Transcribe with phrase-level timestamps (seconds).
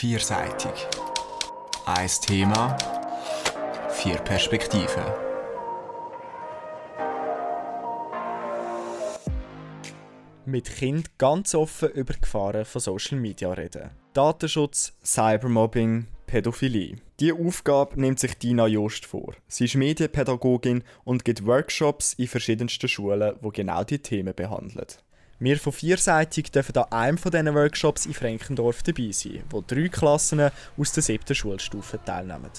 [0.00, 0.88] Vierseitig.
[1.84, 2.74] Ein Thema,
[3.90, 5.04] vier Perspektiven.
[10.46, 13.90] Mit Kind ganz offen über die Gefahren von Social Media reden.
[14.14, 16.96] Datenschutz, Cybermobbing, Pädophilie.
[17.20, 19.34] Diese Aufgabe nimmt sich Dina Jost vor.
[19.48, 24.86] Sie ist Medienpädagogin und gibt Workshops in verschiedensten Schulen, wo genau diese Themen behandeln.
[25.42, 29.88] Wir von Vierseitig dürfen an einem von diesen Workshops in Frankendorf dabei sein, wo drei
[29.88, 32.50] Klassen aus der siebten Schulstufe teilnehmen.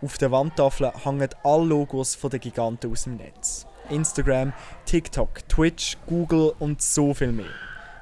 [0.00, 3.66] Auf der Wandtafel hängen alle Logos der Giganten aus dem Netz.
[3.90, 4.52] Instagram,
[4.84, 7.50] TikTok, Twitch, Google und so viel mehr.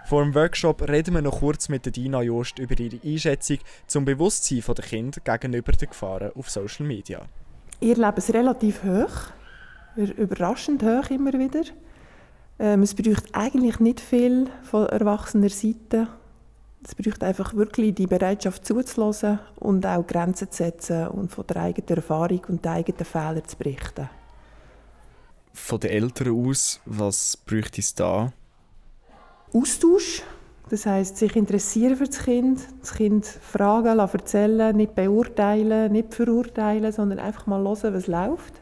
[0.05, 4.63] Vor dem Workshop reden wir noch kurz mit Dina Jost über ihre Einschätzung zum Bewusstsein
[4.66, 7.23] der Kinder gegenüber den Gefahren auf Social Media.
[7.80, 9.33] Ihr Leben ist relativ hoch
[9.96, 11.62] überraschend hoch immer wieder.
[12.59, 16.09] Ähm, es braucht eigentlich nicht viel von erwachsener Seite.
[16.84, 21.62] Es braucht einfach wirklich die Bereitschaft zuzulassen und auch Grenzen zu setzen und von der
[21.62, 24.09] eigenen Erfahrung und den eigenen Fehlern zu berichten.
[25.52, 28.32] Von den Eltern aus, was bräuchte es da?
[29.52, 30.23] Austausch.
[30.71, 36.90] Das heißt, sich interessieren für das Kind, das Kind fragen, erzählen, nicht beurteilen, nicht verurteilen,
[36.93, 38.62] sondern einfach mal hören, was läuft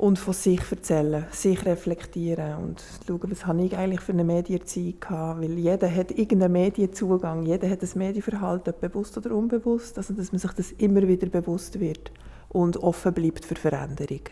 [0.00, 4.98] und von sich erzählen, sich reflektieren und schauen, was habe ich eigentlich für eine Medienzeit
[4.98, 10.32] gehabt, weil jeder hat irgendeinen Medienzugang, jeder hat ein Medienverhalten, bewusst oder unbewusst, also dass
[10.32, 12.12] man sich das immer wieder bewusst wird
[12.48, 14.22] und offen bleibt für Veränderung.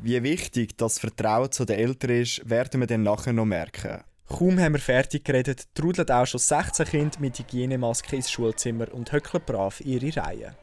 [0.00, 4.02] Wie wichtig das Vertrauen zu den Eltern ist, werden wir dann nachher noch merken.
[4.28, 9.12] Kaum haben wir fertig geredet, trudeln auch schon 16 Kinder mit Hygienemaske ins Schulzimmer und
[9.12, 10.56] höckeln brav ihre Reihen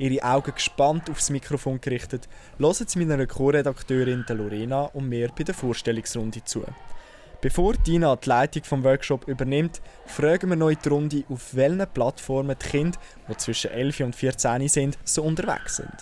[0.00, 5.54] ihre Augen gespannt aufs Mikrofon gerichtet, hören sie meiner Co-Redakteurin Lorena und mir bei der
[5.54, 6.64] Vorstellungsrunde zu.
[7.42, 11.86] Bevor Dina die Leitung vom Workshop übernimmt, fragen wir noch in die Runde, auf welchen
[11.86, 12.98] Plattformen die Kinder,
[13.28, 15.94] die zwischen 11 und 14 sind, so unterwegs sind.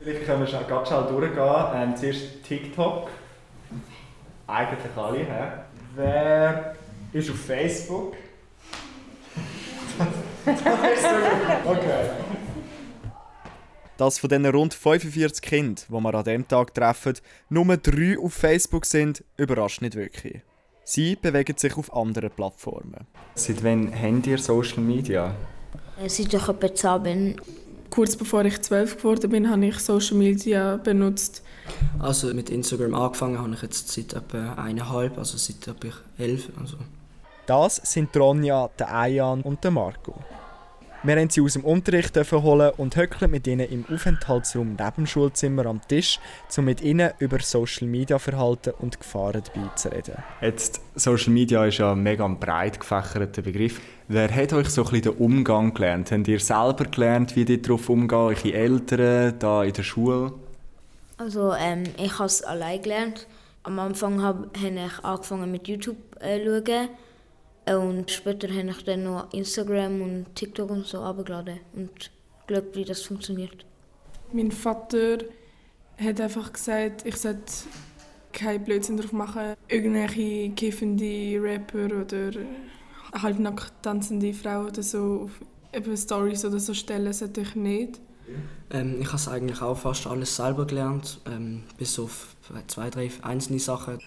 [0.00, 1.66] Vielleicht können wir schon ganz schnell durchgehen.
[1.74, 3.10] Ähm, zuerst TikTok.
[4.46, 5.18] Eigentlich alle.
[5.18, 5.24] He?
[5.96, 6.76] Wer
[7.12, 8.14] ist auf Facebook?
[11.64, 12.10] okay
[13.96, 17.14] dass von diesen rund 45 Kindern, die wir an diesem Tag treffen,
[17.48, 20.42] nur drei auf Facebook sind, überrascht nicht wirklich.
[20.84, 23.06] Sie bewegen sich auf anderen Plattformen.
[23.34, 25.34] Seit wann habt ihr Social Media?
[26.00, 27.40] Äh, seit ich etwa 10 bin.
[27.90, 31.42] Kurz bevor ich 12 geworden bin, habe ich Social Media benutzt.
[31.98, 36.50] Also mit Instagram angefangen habe ich jetzt seit etwa eineinhalb, also seit etwa elf.
[36.60, 36.76] Also.
[37.46, 40.14] Das sind Ronja, der Ayan und der Marco.
[41.06, 45.06] Wir haben sie aus dem Unterricht holen und höckeln mit ihnen im Aufenthaltsraum neben dem
[45.06, 46.18] Schulzimmer am Tisch,
[46.56, 50.16] um mit ihnen über Social Media Verhalten und Gefahren dabei zu reden.
[50.40, 53.80] Jetzt, Social Media ist ja ein mega breit gefächerter Begriff.
[54.08, 56.10] Wer hat euch so ein bisschen den Umgang gelernt?
[56.10, 60.32] Habt ihr selber gelernt, wie ihr darauf umgehen, eure Eltern, da in der Schule?
[61.18, 63.28] Also ähm, ich habe es allein gelernt.
[63.62, 66.88] Am Anfang habe ich angefangen mit YouTube äh, schauen
[67.66, 72.10] und später habe ich dann noch Instagram und TikTok und so abgeladen und
[72.46, 73.66] geschaut, wie das funktioniert.
[74.32, 75.18] Mein Vater
[75.98, 77.52] hat einfach gesagt, ich sollte
[78.32, 79.54] keinen Blödsinn drauf machen.
[79.68, 82.32] Irgendwelche kiffende Rapper oder
[83.12, 85.30] halbnackt tanzende Frauen oder so
[85.74, 88.00] auf Stories oder so stellen sollte ich nicht.
[88.70, 92.34] Ähm, ich habe eigentlich auch fast alles selber gelernt, ähm, bis auf
[92.66, 93.98] zwei, drei einzelne Sachen.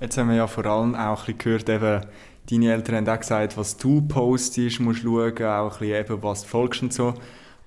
[0.00, 2.06] Jetzt haben wir ja vor allem auch ein bisschen gehört, eben,
[2.50, 6.42] deine Eltern haben auch gesagt, was du postest, musst schauen, auch ein bisschen eben, was
[6.42, 7.14] du folgst und so.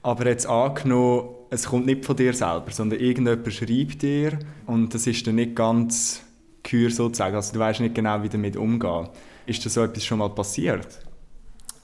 [0.04, 5.06] Aber jetzt angenommen, es kommt nicht von dir selber, sondern irgendjemand schreibt dir und das
[5.06, 6.24] ist dann nicht ganz
[6.64, 7.36] kür sozusagen.
[7.36, 9.10] Also du weißt nicht genau, wie damit umgehen.
[9.46, 10.88] Ist das so etwas schon mal passiert?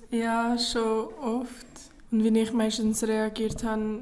[0.09, 1.65] Ja, schon oft.
[2.11, 3.99] Und wie ich meistens reagiert habe,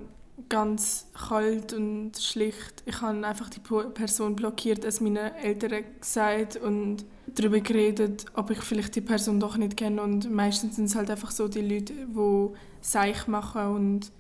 [0.50, 2.84] ganz kalt und schlicht.
[2.86, 8.60] Ich habe einfach die Person blockiert, es meinen Eltern gesagt und darüber geredet, ob ich
[8.60, 10.02] vielleicht die Person doch nicht kenne.
[10.02, 12.48] Und meistens sind es halt einfach so die Leute, die
[12.82, 14.12] Seich machen und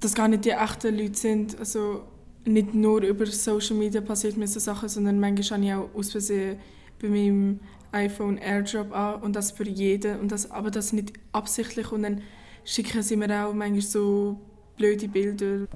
[0.00, 1.58] das gar nicht die echten Leute sind.
[1.58, 2.02] Also
[2.44, 6.12] nicht nur über Social Media passiert mir so Sachen, sondern manchmal habe ich auch aus
[6.12, 6.58] Versehen
[7.00, 7.60] bei meinem
[7.92, 10.20] iPhone AirDrop an und das für jeden.
[10.20, 12.22] Und das, aber das nicht absichtlich und dann
[12.64, 14.40] schicken sie mir auch manchmal so
[14.76, 15.66] blöde Bilder.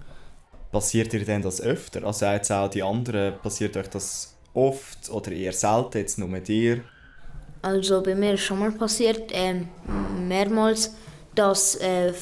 [0.70, 2.04] Passiert dir denn das öfter?
[2.04, 6.48] Also jetzt auch die anderen, passiert euch das oft oder eher selten, jetzt nur mit
[6.48, 6.82] dir?
[7.64, 9.54] Also bei mir ist schon mal passiert, äh,
[10.28, 10.94] mehrmals,
[11.34, 12.12] dass äh,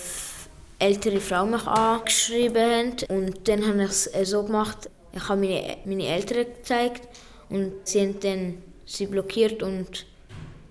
[0.78, 5.40] ältere Frauen mich angeschrieben haben und dann habe ich es äh, so gemacht, ich habe
[5.40, 7.08] meine, meine Eltern gezeigt
[7.50, 8.54] und sie haben dann
[8.86, 10.06] sie blockiert und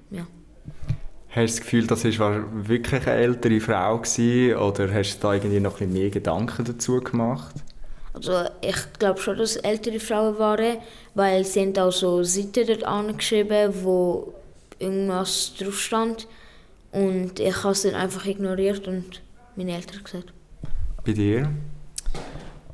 [0.09, 0.25] ja.
[1.31, 5.33] Hast du das Gefühl, das war wirklich eine ältere Frau gewesen, oder hast du da
[5.33, 7.55] irgendwie noch ein bisschen mehr Gedanken dazu gemacht?
[8.13, 10.77] Also ich glaube schon, dass es ältere Frauen waren,
[11.13, 14.33] weil sie haben auch so Seiten dort angeschrieben, wo
[14.81, 16.27] irgendwas drauf stand.
[16.91, 19.21] Und ich habe es dann einfach ignoriert und
[19.55, 20.33] meine Eltern gesagt.
[21.05, 21.49] Bei dir?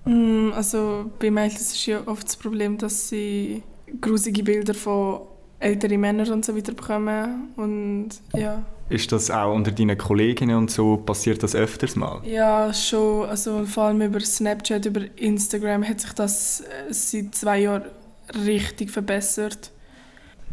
[0.05, 3.63] Mm, Also bei Mädchen ist ja oft das Problem, dass sie
[4.01, 5.21] grusige Bilder von
[5.59, 7.49] älteren Männern und so weiter bekommen.
[7.55, 8.63] Und ja.
[8.89, 12.21] Ist das auch unter deinen Kolleginnen und so, passiert das öfters mal?
[12.25, 13.27] Ja, schon.
[13.27, 17.83] Also vor allem über Snapchat, über Instagram hat sich das äh, seit zwei Jahren
[18.45, 19.71] richtig verbessert.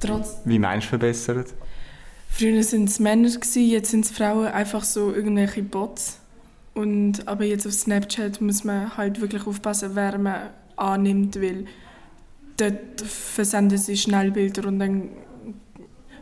[0.01, 1.55] Trotz Wie meinst du verbessert?
[2.29, 6.19] Früher waren es Männer, gewesen, jetzt sind es Frauen, einfach so irgendwelche Bots.
[6.75, 11.67] Und, aber jetzt auf Snapchat muss man halt wirklich aufpassen, wer man annimmt, weil
[12.57, 15.11] dort versenden sie schnell Bilder und dann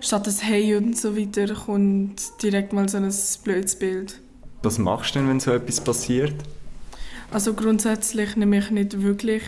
[0.00, 3.12] statt das Hey und so weiter kommt direkt mal so ein
[3.44, 4.20] blödes Bild.
[4.62, 6.34] Was machst du denn, wenn so etwas passiert?
[7.30, 9.42] Also grundsätzlich nehme ich nicht wirklich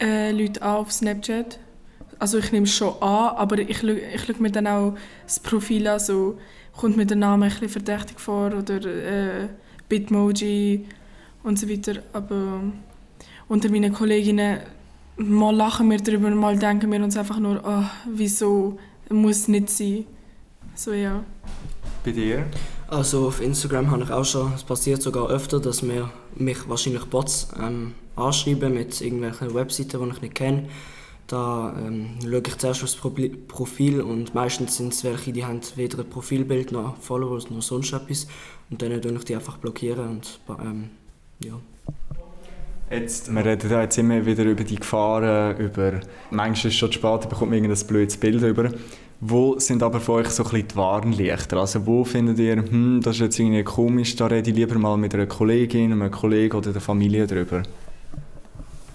[0.00, 1.58] äh, Leute an auf Snapchat.
[2.18, 4.94] Also ich nehme es schon an, aber ich, schau- ich schaue mir dann auch
[5.24, 6.38] das Profil an, so
[6.76, 9.48] kommt mir der Name ein bisschen verdächtig vor oder äh,
[9.88, 10.86] Bitmoji
[11.42, 12.02] und so weiter.
[12.12, 12.60] Aber
[13.48, 14.60] unter meinen Kolleginnen
[15.16, 18.78] mal lachen wir darüber, mal denken wir uns einfach nur, oh, wieso
[19.10, 20.04] muss nicht sein.
[20.74, 21.24] So ja.
[22.04, 22.46] Bei dir?
[22.88, 27.04] Also auf Instagram habe ich auch schon, es passiert sogar öfter, dass mir mich wahrscheinlich
[27.04, 30.68] Bots ähm, anschreiben mit irgendwelchen Webseiten, die ich nicht kenne.
[31.28, 35.60] Da ähm, schaue ich zuerst aufs Probi- Profil und meistens sind es welche, die haben
[35.76, 38.26] weder ein Profilbild noch Followers noch sonst etwas.
[38.70, 40.88] Und dann blockiere ich die einfach blockieren und ähm,
[41.44, 41.52] ja.
[42.90, 46.90] Jetzt, wir reden da jetzt immer wieder über die Gefahren, über manchmal ist es schon
[46.90, 48.70] zu spät, bekommt man irgendein blödes Bild über.
[49.20, 51.58] Wo sind aber für euch so ein bisschen die Warnlichter?
[51.58, 54.96] Also wo findet ihr, hm, das ist jetzt irgendwie komisch, da rede ich lieber mal
[54.96, 57.64] mit einer Kollegin, einem Kollegen oder der Familie drüber?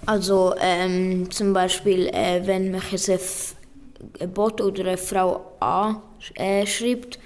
[0.05, 3.55] Also ähm, zum Beispiel, äh, wenn mich jetzt
[4.19, 7.19] ein, Bot oder eine Frau anschreibt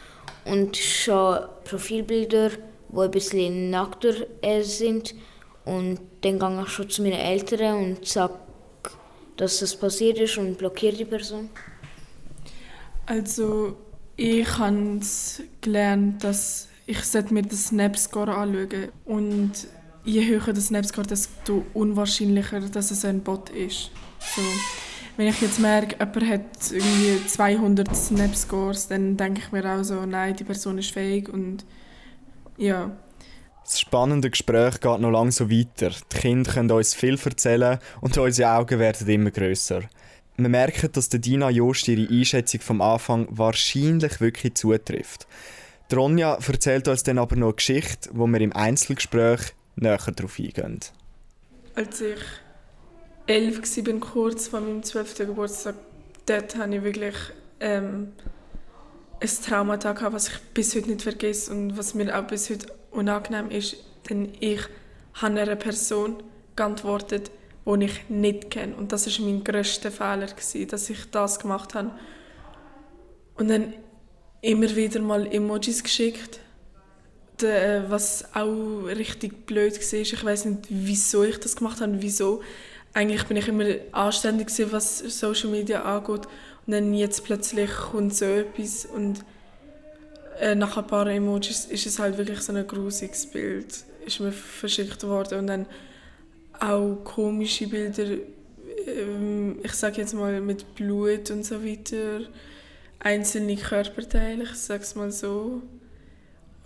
[0.46, 2.52] und schon Profilbilder,
[2.90, 5.16] die ein bisschen nackter äh, sind,
[5.66, 8.36] und dann gehe ich schon zu meinen Eltern und sage,
[9.36, 11.50] dass das passiert ist und blockiere die Person.
[13.06, 13.76] Also
[14.16, 15.00] ich habe
[15.62, 19.52] gelernt, dass ich sollte mir den Snap-Score anschauen und
[20.08, 23.92] je höher der Snap-Score, desto unwahrscheinlicher, dass es ein Bot ist.
[24.36, 24.42] So,
[25.18, 30.06] wenn ich jetzt merke, jemand hat irgendwie 200 Snap-Scores, dann denke ich mir auch so,
[30.06, 31.66] nein, die Person ist fähig und
[32.58, 32.92] ja.
[33.64, 35.90] Das spannende Gespräch geht noch lange so weiter.
[35.90, 39.82] Die Kinder können uns viel erzählen und unsere Augen werden immer grösser.
[40.38, 45.28] Wir merken, dass der Dina Jost ihre Einschätzung vom Anfang wahrscheinlich wirklich zutrifft.
[45.92, 50.40] Die Ronja erzählt uns dann aber noch eine Geschichte, wo wir im Einzelgespräch näher darauf
[50.40, 50.80] eingehen.
[51.76, 52.20] Als ich
[53.28, 55.18] elf war, kurz vor meinem 12.
[55.18, 55.76] Geburtstag,
[56.26, 57.16] dort hatte ich wirklich
[57.60, 58.14] ähm,
[59.20, 63.50] ein Traumata, gehabt, ich bis heute nicht vergesse und was mir auch bis heute unangenehm
[63.52, 63.78] ist.
[64.10, 64.62] Denn ich
[65.14, 66.24] habe einer Person
[66.56, 67.32] geantwortet,
[67.66, 68.76] die ich nicht kenne.
[68.76, 71.92] Und das war mein grösster Fehler, dass ich das gemacht habe.
[73.36, 73.74] Und dann
[74.42, 76.40] immer wieder mal Emojis geschickt
[77.44, 80.00] was auch richtig blöd war.
[80.00, 82.42] Ich weiß nicht, wieso ich das gemacht habe, wieso.
[82.94, 86.28] Eigentlich bin ich immer anständig gewesen, was Social Media angeht.
[86.66, 89.24] Und dann jetzt plötzlich kommt so etwas und
[90.40, 93.68] äh, nach ein paar Emojis ist es halt wirklich so ein grusiges Bild.
[94.06, 95.66] Ist mir verschickt worden und dann
[96.60, 98.18] auch komische Bilder,
[98.86, 102.22] ähm, ich sage jetzt mal mit Blut und so weiter,
[103.00, 105.62] einzelne Körperteile, ich sage es mal so.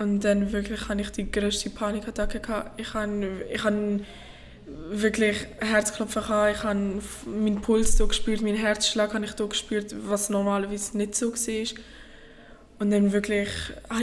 [0.02, 2.42] Und dann wirklich hatte ich die grösste Panikattacke.
[2.78, 4.00] Ich habe ich habe
[4.90, 6.56] wirklich Herzklopfen gehabt.
[6.56, 11.14] Ich habe meinen Puls so gespürt, meinen Herzschlag habe ich da gespürt, was normalerweise nicht
[11.14, 11.84] so war.
[12.80, 13.50] Und dann wirklich,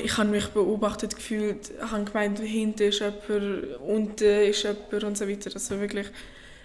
[0.05, 5.29] ich habe mich beobachtet gefühlt, habe gemeint, hinten ist jemand, unten ist jemand und so
[5.29, 5.51] weiter.
[5.51, 6.15] Das war wirklich der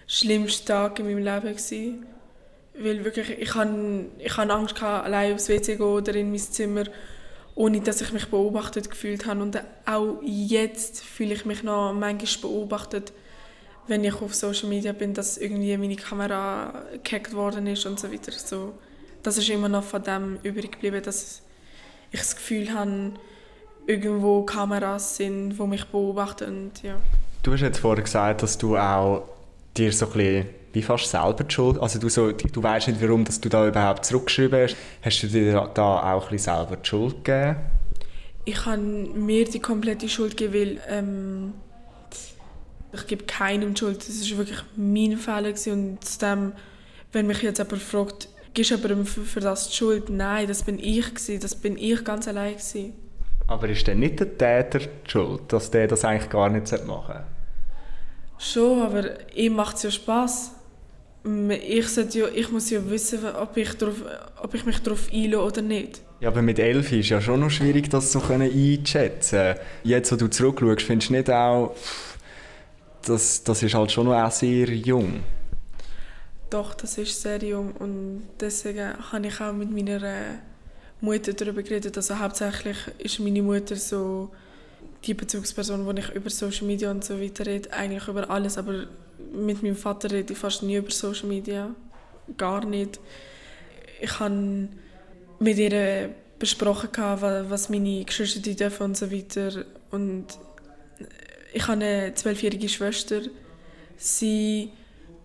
[0.05, 1.55] schlimmste Tag in meinem Leben.
[1.55, 2.05] Gewesen.
[2.77, 6.39] Weil wirklich, ich hatte, ich hatte Angst, gehabt, allein aufs WC gehen oder in mein
[6.39, 6.83] Zimmer,
[7.55, 9.41] ohne dass ich mich beobachtet gefühlt habe.
[9.41, 13.13] Und auch jetzt fühle ich mich noch manchmal beobachtet,
[13.88, 18.12] wenn ich auf Social Media bin, dass irgendwie meine Kamera gehackt worden ist und so
[18.12, 18.31] weiter.
[18.31, 18.74] So,
[19.22, 21.41] das ist immer noch von dem übrig geblieben, dass
[22.12, 23.12] ich das Gefühl habe,
[23.86, 26.72] irgendwo Kameras sind, die mich beobachten.
[26.81, 26.95] Ja.
[27.41, 29.27] Du hast jetzt vorher gesagt, dass du auch
[29.75, 31.79] dir so ein bisschen wie fast selber die Schuld?
[31.79, 34.75] Also du, so, du weißt nicht, warum dass du da überhaupt zurückgeschrieben hast.
[35.01, 37.57] Hast du dir da auch ein bisschen selber die Schuld gegeben?
[38.45, 41.53] Ich habe mir die komplette Schuld gegeben, weil ähm,
[42.91, 43.97] ich gebe keinem die Schuld.
[43.99, 46.53] Das war wirklich mein Fehler und zudem,
[47.11, 50.09] wenn mich jetzt jemand fragt, gibst du jemandem für, für das die Schuld?
[50.09, 51.39] Nein, das bin ich gewesen.
[51.39, 52.93] Das bin ich ganz allein gewesen.
[53.47, 57.13] Aber ist denn nicht der Täter die schuld, dass der das eigentlich gar nicht machen
[57.13, 57.25] sollte?
[58.37, 60.51] Schon, aber ihm macht es ja Spass.
[61.25, 63.95] Ich, ja, ich muss ja wissen, ob ich, drauf,
[64.41, 66.01] ob ich mich darauf einlasse oder nicht.
[66.19, 69.55] Ja, aber mit elf ist ja schon noch schwierig, das so einzuschätzen.
[69.83, 71.75] Jetzt, wo du zurückschaust, findest du nicht auch,
[73.05, 75.23] das, das ist halt schon noch auch sehr jung?
[76.49, 80.39] Doch, das ist sehr jung und deswegen habe ich auch mit meiner
[81.01, 81.97] Mutter darüber geredet.
[81.97, 84.29] Also hauptsächlich ist meine Mutter so
[85.05, 88.85] die Bezugsperson, wo ich über Social Media und so weiter rede, eigentlich über alles, aber
[89.34, 91.74] mit meinem Vater rede ich fast nie über Social Media,
[92.38, 93.00] gar nicht.
[94.01, 94.67] Ich habe
[95.39, 96.89] mit ihr besprochen,
[97.50, 99.65] was meine Geschwister dürfen und so weiter.
[99.91, 100.25] Und
[101.53, 103.22] ich habe eine zwölfjährige Schwester.
[103.98, 104.72] Sie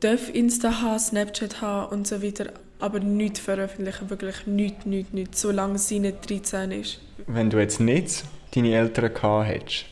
[0.00, 5.40] darf Insta haben, Snapchat haben und so weiter, aber nichts veröffentlichen, wirklich nichts, nichts, nichts,
[5.40, 7.00] solange sie nicht 13 ist.
[7.26, 9.86] Wenn du jetzt nicht deine Eltern gehabt hättest,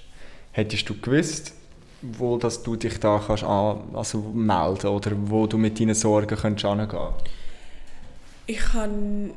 [0.52, 1.54] hättest du gewusst,
[2.02, 6.36] wo dass du dich da kannst an, also melden oder wo du mit deinen Sorgen
[6.36, 7.14] könntest angehen
[8.46, 9.30] Ich habe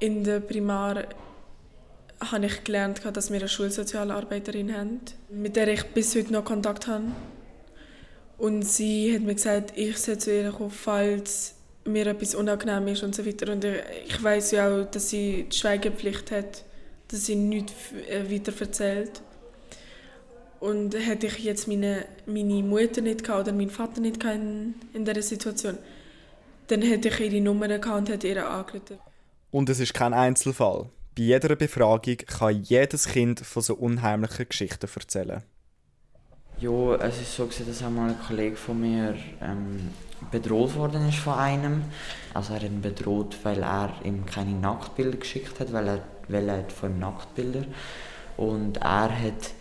[0.00, 1.04] in der Primar
[2.20, 5.00] habe ich gelernt, dass wir eine Schulsozialarbeiterin haben,
[5.30, 7.04] mit der ich bis heute noch Kontakt habe.
[8.36, 13.02] Und sie hat mir gesagt, ich soll zu ihr kommen, falls mir etwas unangenehm ist
[13.02, 13.52] und so weiter.
[13.52, 16.64] Und ich weiß ja auch, dass sie die Schweigepflicht hat,
[17.08, 17.72] dass sie nichts
[18.08, 19.22] äh, weiter erzählt.
[20.60, 25.06] Und hätte ich jetzt meine, meine Mutter nicht gehabt oder meinen Vater nicht in, in
[25.06, 25.78] dieser Situation,
[26.68, 28.98] dann hätte ich ihre Nummer gehabt und hätte ihr angerufen.
[29.50, 30.90] Und es ist kein Einzelfall.
[31.16, 35.42] Bei jeder Befragung kann jedes Kind von so unheimlichen Geschichten erzählen.
[36.60, 39.90] Ja, es ist so, dass einmal ein Kollege von mir ähm,
[40.30, 41.84] bedroht worden ist von einem.
[42.34, 46.68] Also er hat bedroht, weil er ihm keine Nacktbilder geschickt hat, weil er, weil er
[46.68, 47.64] von ihm Nacktbilder
[48.36, 49.52] und er hat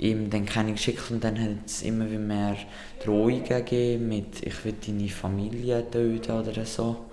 [0.00, 2.56] ihm dann keine geschickt und dann hat es immer mehr
[3.04, 7.04] Drohungen gegeben mit «Ich will deine Familie töten» oder so.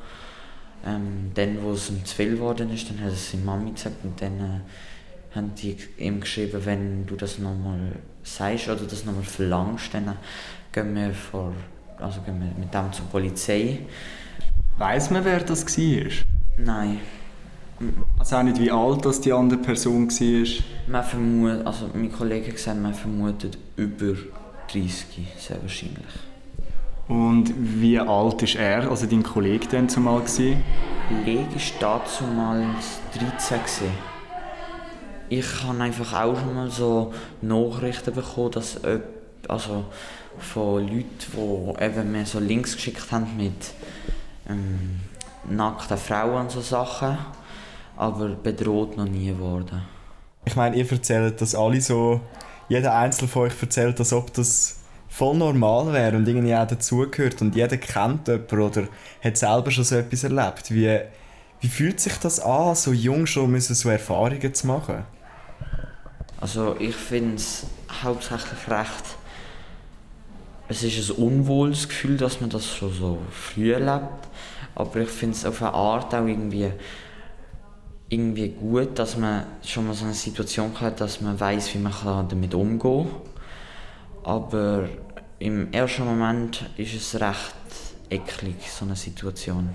[0.86, 4.04] Ähm, dann, wo es ihm zu viel geworden ist, dann hat es seine Mami gesagt
[4.04, 7.92] und dann äh, haben die ihm geschrieben, wenn du das nochmal
[8.24, 10.18] sagst oder das nochmal verlangst, dann
[10.72, 11.54] gehen wir, vor,
[11.98, 13.80] also gehen wir mit dem zur Polizei.
[14.78, 16.12] Weiß man, wer das war?
[16.58, 17.00] Nein.
[18.18, 20.64] Also auch nicht, wie alt das die andere Person war?
[20.88, 24.16] Man vermutet, also mein Kollege hat gesagt, man vermutet über
[24.72, 25.06] 30,
[25.38, 26.06] sehr wahrscheinlich.
[27.08, 30.64] Und wie alt ist er, also dein Kollege dann zumal gewesen?
[31.08, 33.92] Kollege war damals 13 gewesen.
[35.30, 38.80] Ich habe einfach auch schon mal so Nachrichten bekommen, dass
[39.48, 39.86] also
[40.40, 43.74] von Leuten, die eben mir so Links geschickt haben mit
[44.50, 45.00] ähm,
[45.50, 47.18] nackten Frauen und so Sachen,
[47.98, 49.82] aber bedroht noch nie geworden.
[50.46, 52.22] Ich meine, ihr erzählt das alle so,
[52.70, 57.42] jeder Einzelne von euch erzählt, als ob das voll normal wäre und irgendwie auch dazugehört
[57.42, 58.88] und jeder kennt jemanden oder
[59.24, 60.72] hat selber schon so etwas erlebt.
[60.72, 61.00] Wie,
[61.60, 65.06] wie fühlt sich das an, so jung schon müssen so Erfahrungen zu machen?
[66.40, 67.66] Also ich finde es
[68.04, 69.18] hauptsächlich recht...
[70.70, 74.28] Es ist ein unwohles Gefühl, dass man das schon so früh erlebt.
[74.76, 76.72] Aber ich finde es auf eine Art auch irgendwie,
[78.10, 81.94] irgendwie gut, dass man schon mal so eine Situation hat, dass man weiß, wie man
[82.30, 83.08] damit umgehen kann.
[84.24, 84.90] Aber
[85.40, 87.56] im ersten Moment ist es recht
[88.10, 89.70] eklig, so eine Situation.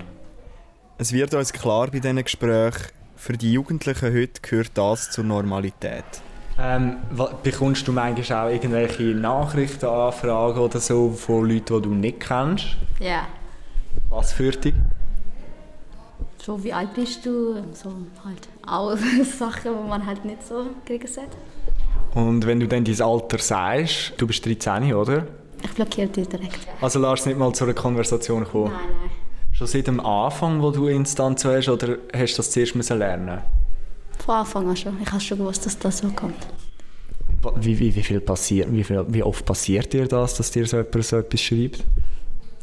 [0.97, 6.03] Es wird uns klar bei diesen Gesprächen, für die Jugendlichen heute gehört das zur Normalität.
[6.59, 6.97] Ähm,
[7.41, 12.75] bekommst du manchmal auch irgendwelche Nachrichtenanfragen oder so von Leuten, die du nicht kennst?
[12.99, 13.27] Ja.
[14.09, 14.73] Was für dich?
[16.45, 17.55] So, wie alt bist du?
[17.73, 17.93] So
[18.25, 18.97] halt auch
[19.39, 21.37] Sachen, die man halt nicht so kriegen sollte.
[22.15, 25.25] Und wenn du dann dein Alter sagst, du bist 13, oder?
[25.63, 26.59] Ich blockiere dich direkt.
[26.81, 28.73] Also lass nicht mal zu einer Konversation kommen?
[28.73, 29.09] Nein, nein.
[29.53, 33.41] Schon seit dem Anfang, wo du Instanz hast, oder hast du das zuerst müssen lernen
[34.19, 35.01] Von Anfang an schon.
[35.01, 36.45] Ich habe schon gewusst, dass das so kommt.
[37.55, 40.75] Wie, wie, wie, viel passiert, wie, viel, wie oft passiert dir das, dass dir so
[40.75, 41.85] jemand so etwas schreibt?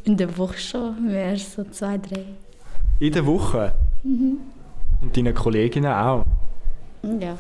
[0.05, 2.27] In der Woche schon, mehr so zwei, drei.
[3.01, 3.73] In der Woche?
[4.03, 4.37] Mhm.
[5.01, 6.27] Und deine Kolleginnen auch?
[7.03, 7.39] Ja.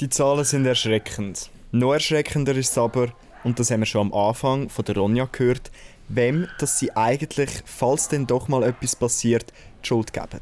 [0.00, 1.50] Die Zahlen sind erschreckend.
[1.70, 3.10] Noch erschreckender ist es aber,
[3.44, 5.70] und das haben wir schon am Anfang von der Ronja gehört,
[6.08, 9.52] wem dass sie eigentlich, falls denn doch mal etwas passiert,
[9.84, 10.40] die Schuld geben.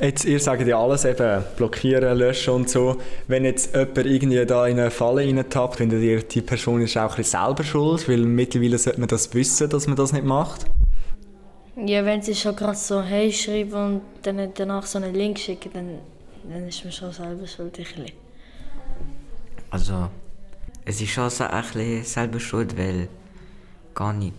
[0.00, 2.98] Jetzt, ihr sagt ja alles eben, blockieren, löschen und so.
[3.26, 7.10] Wenn jetzt jemand irgendwie da in eine Falle reintappt, findet ihr, die Person ist auch
[7.10, 8.08] ein bisschen selber schuld?
[8.08, 10.66] Weil mittlerweile sollte man das wissen, dass man das nicht macht.
[11.86, 15.70] Ja, wenn sie schon gerade so «Hey» schreiben und dann danach so einen Link schicken,
[15.72, 15.98] dann,
[16.50, 17.78] dann ist man schon selber schuld.
[17.78, 18.06] Ein bisschen.
[19.70, 20.08] Also,
[20.84, 23.08] es ist schon so ein bisschen selber schuld, weil
[23.94, 24.34] gar nicht.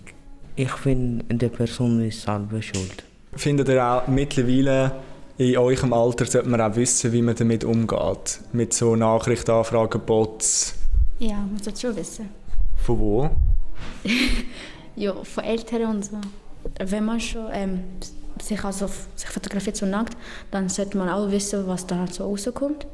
[0.55, 3.03] Ich finde, die Person ist selber schuld.
[3.35, 4.91] Findet ihr auch mittlerweile
[5.39, 8.41] in eurem Alter sollte man auch wissen, wie man damit umgeht?
[8.51, 10.75] Mit so Nachrichtenanfragen, Bots?
[11.17, 12.29] Ja, man sollte schon wissen.
[12.75, 13.29] Von wo?
[14.97, 16.17] ja, von Eltern und so.
[16.79, 17.83] Wenn man schon ähm,
[18.41, 20.15] sich, also, sich fotografiert so nackt,
[20.51, 22.85] dann sollte man auch wissen, was da so rauskommt.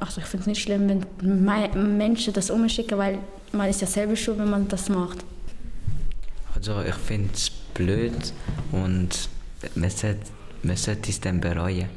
[0.00, 3.18] Also ich finde es nicht schlimm, wenn Menschen das umschicken, weil
[3.52, 5.24] man ist ja selber schuld, wenn man das macht.
[6.54, 8.32] Also ich finde es blöd
[8.72, 9.28] und
[9.74, 10.26] man sollte
[10.66, 11.88] man sollte es dann bereuen.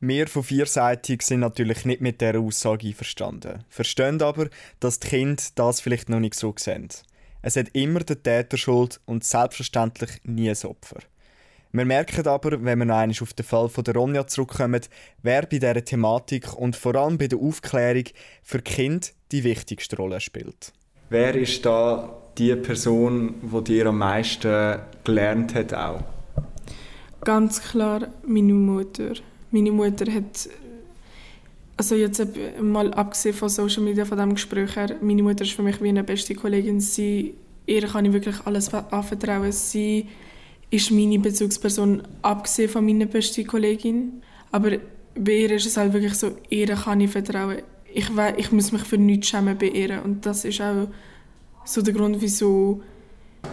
[0.00, 3.64] Wir von Vierseitig sind natürlich nicht mit dieser Aussage einverstanden.
[3.70, 4.48] Verstehen aber,
[4.80, 6.88] dass die Kinder das vielleicht noch nicht so sehen.
[7.46, 11.00] Es hat immer der Täter Schuld und selbstverständlich nie das Opfer.
[11.72, 14.80] Wir merken aber, wenn wir noch einmal auf den Fall von der Ronja zurückkommen,
[15.22, 18.04] wer bei dieser Thematik und vor allem bei der Aufklärung
[18.42, 20.72] für Kind die wichtigste Rolle spielt.
[21.10, 26.02] Wer ist da die Person, die dir am meisten gelernt hat auch?
[27.20, 29.16] Ganz klar meine Mutter.
[29.50, 30.48] Meine Mutter hat,
[31.76, 32.24] also jetzt
[32.60, 35.88] mal abgesehen von Social Media, von diesem Gespräch her, meine Mutter ist für mich wie
[35.88, 36.80] eine beste Kollegin.
[36.80, 37.34] Sie,
[37.66, 39.50] ihr kann ich wirklich alles anvertrauen.
[39.50, 40.06] Sie
[40.70, 44.22] ist meine Bezugsperson, abgesehen von meiner besten Kollegin.
[44.52, 44.72] Aber
[45.16, 47.58] bei ihr ist es halt wirklich so, ihr kann ich vertrauen.
[47.92, 50.00] Ich, weiß, ich muss mich für nichts schämen bei ihr.
[50.04, 50.88] Und das ist auch
[51.64, 52.82] so der Grund, wieso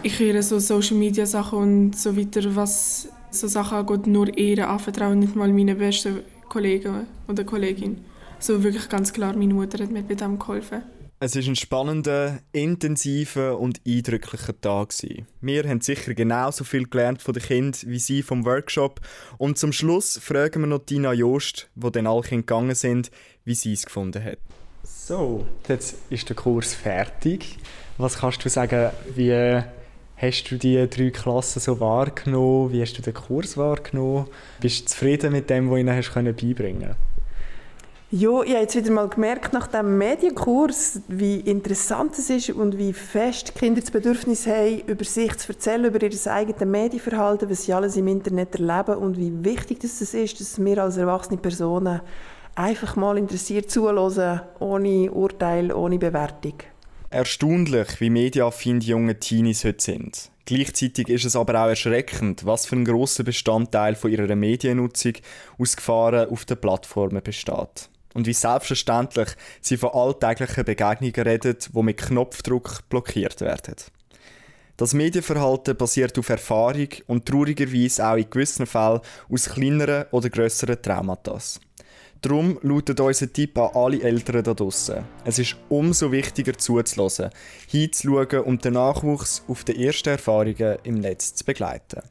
[0.02, 4.68] ich ihr so Social Media Sachen und so weiter, was so Sachen angeht, nur ihr
[4.68, 8.11] anvertrauen, nicht mal meinen besten Kollegen oder Kollegin.
[8.42, 10.82] So wirklich ganz klar, meine Mutter hat mir bei dem geholfen.
[11.20, 14.92] Es war ein spannender, intensiver und eindrücklicher Tag.
[15.40, 19.00] Wir haben sicher genauso viel gelernt von den Kindern wie sie vom Workshop.
[19.38, 23.12] Und zum Schluss fragen wir noch Tina Jost, wo dann alle Kinder gegangen sind,
[23.44, 24.38] wie sie es gefunden hat.
[24.82, 27.58] So, jetzt ist der Kurs fertig.
[27.96, 29.62] Was kannst du sagen, wie
[30.16, 32.72] hast du die drei Klassen so wahrgenommen?
[32.72, 34.26] Wie hast du den Kurs wahrgenommen?
[34.60, 37.11] Bist du zufrieden mit dem, was du ihnen hast beibringen konntest?
[38.14, 42.76] Ja, ich habe jetzt wieder mal gemerkt nach dem Medienkurs, wie interessant es ist und
[42.76, 47.64] wie fest Kinder das Bedürfnis haben, über sich zu erzählen, über ihr eigenes Medienverhalten, was
[47.64, 52.02] sie alles im Internet erleben und wie wichtig das ist, dass wir als erwachsene Personen
[52.54, 56.56] einfach mal interessiert zuhören, ohne Urteil, ohne Bewertung.
[57.08, 60.30] Erstaunlich, wie mediaffin die jungen Teenies heute sind.
[60.44, 65.14] Gleichzeitig ist es aber auch erschreckend, was für ein grosser Bestandteil von ihrer Mediennutzung
[65.56, 67.88] aus Gefahren auf den Plattformen besteht.
[68.14, 69.28] Und wie selbstverständlich
[69.60, 73.76] sie von alltäglichen Begegnungen reden, die mit Knopfdruck blockiert werden.
[74.76, 80.80] Das Medienverhalten basiert auf Erfahrung und traurigerweise auch in gewissen Fällen aus kleineren oder grösseren
[80.80, 81.38] Traumata.
[82.22, 85.04] Darum lautet unser Tipp an alle Eltern da draussen.
[85.24, 87.30] Es ist umso wichtiger zuzuhören,
[87.68, 92.02] hinzuschauen und den Nachwuchs auf die ersten Erfahrungen im Netz zu begleiten.